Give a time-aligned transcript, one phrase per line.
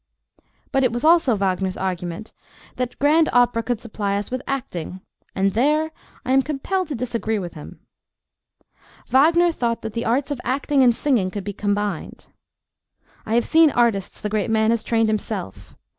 [0.71, 2.33] But it was also Wagner's argument
[2.77, 4.99] that grand opera could supply us with acting,
[5.35, 5.91] and there
[6.25, 7.81] I am compelled to disagree with him.
[9.11, 12.31] Wagner thought that the arts of acting and singing could be combined.
[13.27, 15.75] I have seen artists the great man has trained himself.